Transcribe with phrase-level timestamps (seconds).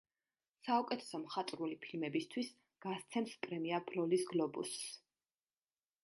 [0.67, 2.49] საუკეთესო მხატვრული ფილმებისთვის
[2.85, 4.89] გასცემს პრემია „ბროლის გლობუსს“.